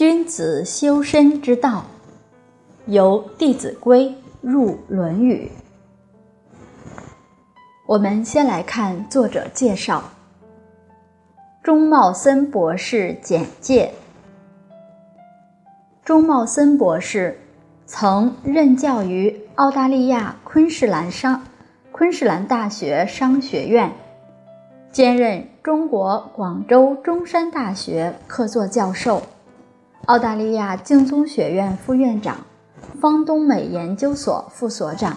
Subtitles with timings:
[0.00, 1.84] 君子修身之道，
[2.86, 4.08] 由《弟子规》
[4.40, 5.52] 入《论语》。
[7.86, 10.02] 我们先来看作者介绍。
[11.62, 13.92] 钟茂森博士简介：
[16.02, 17.38] 钟茂森博士
[17.84, 21.42] 曾任教于澳大利亚昆士兰商
[21.92, 23.92] 昆士兰大学商学院，
[24.90, 29.22] 兼任中国广州中山大学客座教授。
[30.06, 32.38] 澳大利亚敬宗学院副院长、
[33.00, 35.16] 方东美研究所副所长，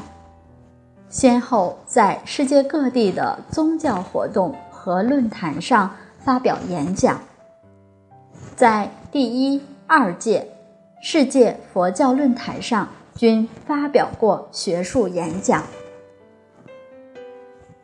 [1.10, 7.20] 先后在世界各地的宗教活动和论坛上发表演讲，
[8.56, 10.48] 在第一、二届
[11.02, 15.64] 世界佛教论坛上均发表过学术演讲，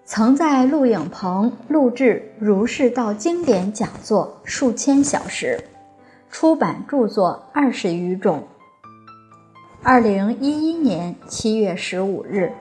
[0.06, 5.64] 曾在录影棚录制儒释道经典讲座数千小时。
[6.30, 8.48] 出版著作二十余种。
[9.82, 12.54] 二零一一年七月十五日，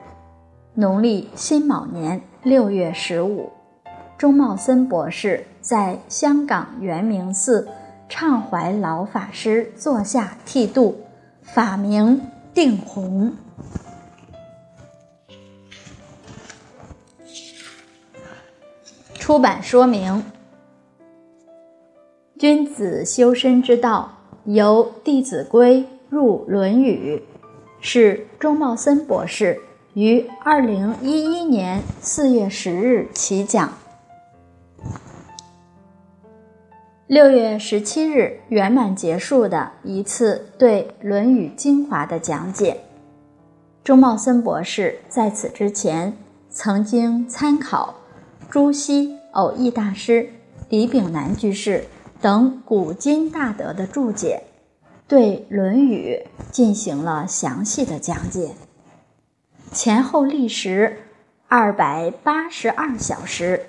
[0.73, 3.51] 农历辛卯年六月十五，
[4.17, 7.69] 钟茂森博士在香港圆明寺
[8.07, 11.01] 畅怀老法师座下剃度，
[11.43, 12.21] 法名
[12.53, 13.33] 定弘。
[19.13, 20.23] 出版说明。
[22.39, 27.17] 君子修身之道，由《弟子规》入《论语》，
[27.81, 29.59] 是钟茂森博士
[29.93, 33.73] 于二零一一年四月十日起讲，
[37.07, 42.79] 六月十七日圆满结束的一次对《论语》精华的讲解。
[43.83, 46.17] 钟茂森博士在此之前
[46.49, 47.95] 曾经参考
[48.49, 50.29] 朱熹、偶益大师、
[50.69, 51.83] 李炳南居士。
[52.21, 54.43] 等古今大德的注解，
[55.07, 56.21] 对《论语》
[56.51, 58.51] 进行了详细的讲解，
[59.71, 60.97] 前后历时
[61.47, 63.67] 二百八十二小时，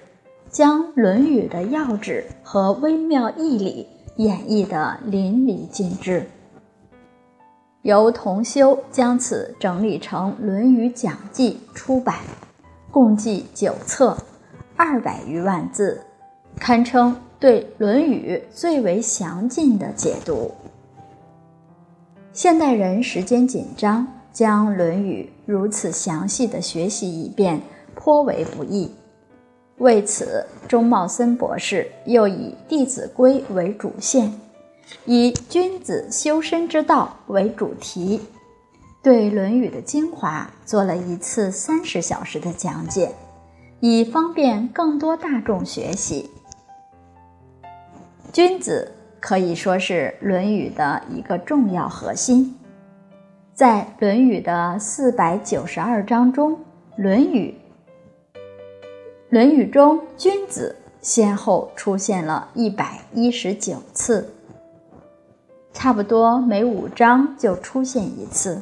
[0.50, 6.28] 将《论语》的要旨和微妙义理演绎得淋漓尽致。
[7.82, 12.16] 由同修将此整理成《论语讲记》出版，
[12.90, 14.18] 共计九册，
[14.76, 16.02] 二百余万字，
[16.56, 17.16] 堪称。
[17.40, 20.52] 对《论语》最为详尽的解读。
[22.34, 27.58] 现代人时间紧张，将《论语》如此详细的学习一遍，
[27.94, 28.94] 颇为不易。
[29.78, 34.30] 为此，钟茂森博士又以《弟子规》为主线，
[35.06, 38.20] 以君子修身之道为主题，
[39.02, 43.14] 对《论语》的精华做了一次三十小时的讲解，
[43.80, 46.28] 以方便更多大众学习。
[48.32, 52.56] 君子可以说是《论语》的一个重要核心。
[53.52, 56.52] 在《论语》的四百九十二章中，
[56.96, 57.52] 《论语》
[59.30, 64.32] 《论语》中“君子”先后出现了一百一十九次，
[65.72, 68.56] 差不多每五章就出现一次。《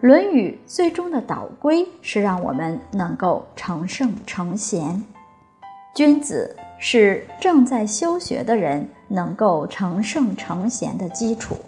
[0.00, 5.02] 论语》最终的导归是让我们能够成圣成贤，
[5.94, 6.54] 君子。
[6.78, 11.54] 是正在修学的人能够成圣成贤的基础。《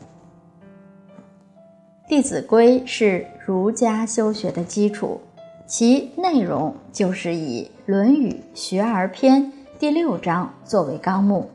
[2.08, 5.20] 弟子规》是儒家修学的基础，
[5.66, 9.42] 其内容就是以《论语·学而篇》
[9.78, 11.50] 第六章作为纲目。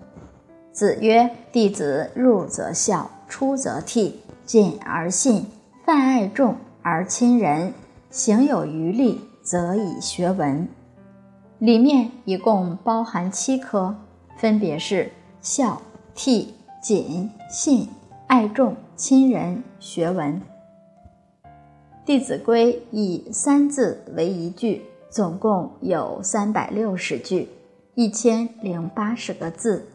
[0.72, 4.12] 子曰：“弟子入则孝，出则悌，
[4.46, 5.46] 谨而信，
[5.86, 7.74] 泛爱众而亲仁，
[8.10, 10.68] 行有余力，则以学文。”
[11.60, 13.96] 里面一共包含七科，
[14.38, 15.10] 分别是
[15.42, 15.82] 孝、
[16.14, 16.48] 悌、
[16.82, 17.88] 谨、信、
[18.28, 20.42] 爱众、亲仁、学文。
[22.06, 27.48] 《弟子规》以三字为一句，总共有三百六十句，
[27.96, 29.88] 一千零八十个字，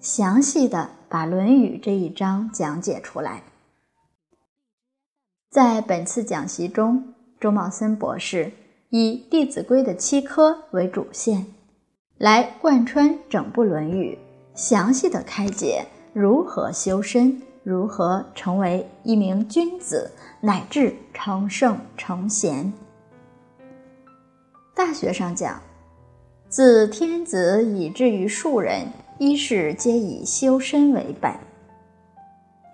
[0.00, 3.44] 详细的把《论语》这一章讲解出来。
[5.48, 8.52] 在本次讲习中，周茂森博士。
[8.90, 11.46] 以《弟子规》的七科为主线，
[12.18, 14.16] 来贯穿整部《论语》，
[14.60, 20.10] 详细的开解如何修身，如何成为一名君子，
[20.40, 22.72] 乃至成圣成贤。
[24.76, 25.60] 大学上讲，
[26.48, 28.86] 自天子以至于庶人，
[29.18, 31.32] 一是皆以修身为本。《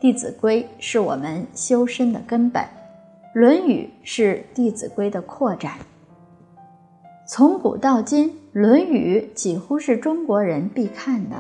[0.01, 2.63] 弟子规》是我们修身的根本，
[3.33, 5.79] 《论语》是《弟子规》的扩展。
[7.33, 11.37] 从古到今，《论语》几乎是中国人必看的。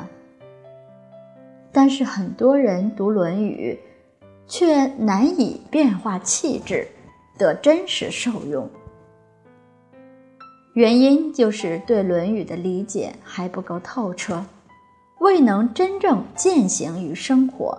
[1.72, 3.76] 但是很多人读《论语》，
[4.46, 6.87] 却难以变化气质，
[7.37, 8.70] 得真实受用。
[10.75, 14.44] 原因就是对《论语》的理解还不够透彻，
[15.19, 17.76] 未能真正践行于生活。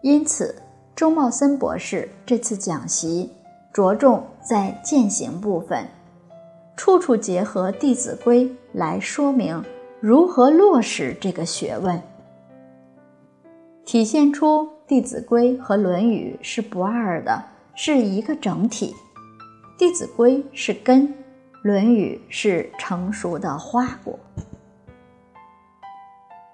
[0.00, 0.54] 因此，
[0.94, 3.30] 钟茂森博士这次讲习
[3.74, 5.86] 着重在践行部分，
[6.76, 9.64] 处处结合《弟子规》来说明
[9.98, 12.00] 如何落实这个学问。
[13.86, 17.42] 体现出《弟子规》和《论语》是不二的，
[17.74, 18.94] 是一个整体。
[19.78, 21.08] 《弟子规》是根，
[21.62, 24.18] 《论语》是成熟的花果。《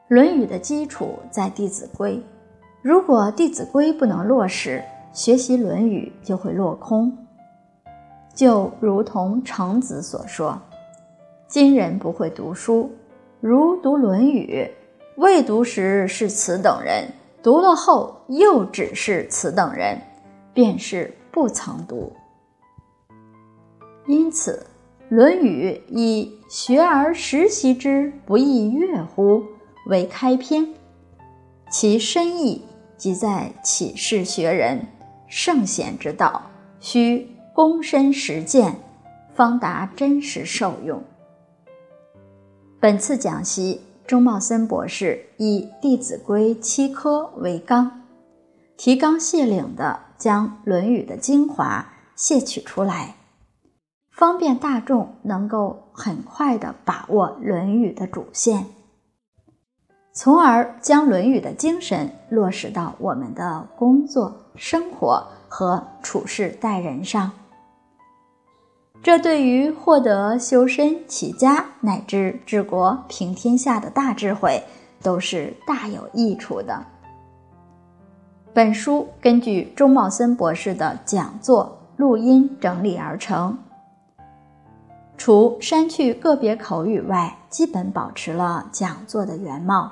[0.06, 2.16] 论语》的基础在《弟子规》，
[2.80, 7.18] 如果《弟子规》不能落实，学习《论语》就会落空。
[8.34, 10.60] 就如同程子所说
[11.48, 12.90] ：“今人不会读书，
[13.40, 14.68] 如读《论语》，
[15.20, 17.08] 未读时是此等人。”
[17.42, 20.00] 读了后又只是此等人，
[20.54, 22.12] 便是不曾读。
[24.06, 24.64] 因此，
[25.14, 29.42] 《论语》以“学而时习之，不亦说乎”
[29.90, 30.72] 为开篇，
[31.68, 32.64] 其深意
[32.96, 34.86] 即在启示学人
[35.26, 36.42] 圣贤之道，
[36.78, 38.76] 需躬身实践，
[39.34, 41.02] 方达真实受用。
[42.80, 43.80] 本次讲习。
[44.04, 48.02] 钟茂森博士以《弟子规》七科为纲，
[48.76, 53.14] 提纲挈领地将《论语》的精华挈取出来，
[54.10, 58.66] 方便大众能够很快地把握《论语》的主线，
[60.12, 67.30] 从而将《论语》的精神落实到我们的工作、生活和处事待人上。
[69.02, 74.62] 这对于获得修身齐家乃至治国平天下的大智慧，
[75.02, 76.86] 都是大有益处的。
[78.52, 83.58] 本书根据钟茂森博士的讲座录音整理而成，
[85.18, 89.90] 除删去个别口语外，基本保持了讲座的原貌。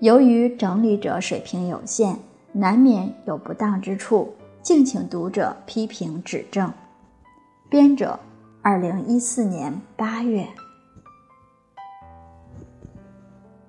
[0.00, 2.18] 由于整理者水平有限，
[2.52, 6.70] 难免有不当之处，敬请读者批评指正。
[7.70, 8.18] 编者，
[8.62, 10.44] 二零一四年八月。